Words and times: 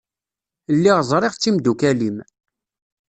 Lliɣ 0.75 0.97
ẓriɣ 1.09 1.33
d 1.35 1.39
timdukal-im. 1.41 2.17